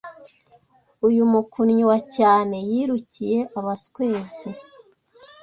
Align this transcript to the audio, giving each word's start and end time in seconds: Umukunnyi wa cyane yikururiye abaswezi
Umukunnyi 1.25 1.83
wa 1.91 1.99
cyane 2.15 2.55
yikururiye 2.69 3.39
abaswezi 3.59 4.49